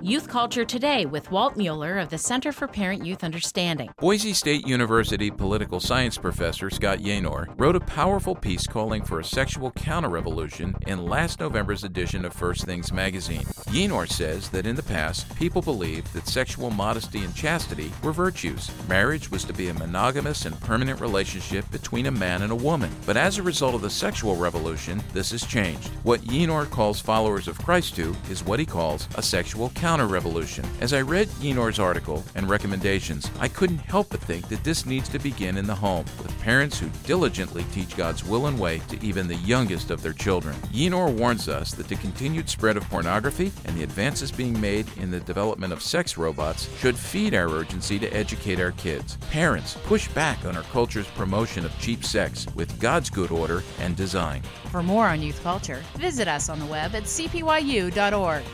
[0.00, 3.90] Youth Culture Today with Walt Mueller of the Center for Parent Youth Understanding.
[3.98, 9.24] Boise State University political science professor Scott Yenor wrote a powerful piece calling for a
[9.24, 13.42] sexual counter-revolution in last November's edition of First Things magazine.
[13.70, 18.70] Yenor says that in the past, people believed that sexual modesty and chastity were virtues.
[18.88, 22.90] Marriage was to be a monogamous and permanent relationship between a man and a woman.
[23.04, 25.88] But as a result of the sexual revolution, this has changed.
[26.04, 30.06] What Yenor calls followers of Christ to is what he calls a sexual counter counter
[30.06, 30.66] revolution.
[30.82, 35.08] As I read Yenor's article and recommendations, I couldn't help but think that this needs
[35.08, 39.02] to begin in the home, with parents who diligently teach God's will and way to
[39.02, 40.54] even the youngest of their children.
[40.74, 45.10] Yenor warns us that the continued spread of pornography and the advances being made in
[45.10, 49.16] the development of sex robots should feed our urgency to educate our kids.
[49.30, 53.96] Parents, push back on our culture's promotion of cheap sex with God's good order and
[53.96, 54.42] design.
[54.70, 58.44] For more on youth culture, visit us on the web at cpyu.org.